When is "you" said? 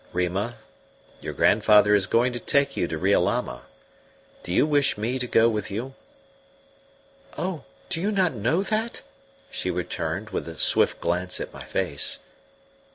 2.75-2.87, 4.51-4.65, 5.69-5.93, 8.01-8.11